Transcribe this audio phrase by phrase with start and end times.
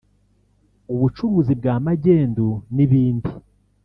[0.93, 3.29] ubucuruzi bwa magendu n’ibindi